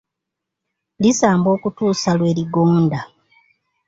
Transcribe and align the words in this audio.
Lisambwa 1.01 1.49
okutuusa 1.57 2.11
lwe 2.17 2.31
ligonda. 2.37 3.01